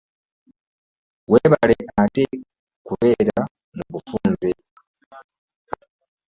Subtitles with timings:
[1.31, 2.23] Weebale ate
[2.85, 3.37] kubeera
[3.77, 4.49] mu bufunze.